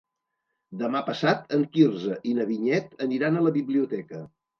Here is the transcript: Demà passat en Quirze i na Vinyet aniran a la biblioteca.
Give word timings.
Demà 0.77 1.01
passat 1.09 1.53
en 1.57 1.65
Quirze 1.75 2.15
i 2.31 2.31
na 2.37 2.47
Vinyet 2.53 2.97
aniran 3.07 3.37
a 3.37 3.45
la 3.49 3.53
biblioteca. 3.59 4.23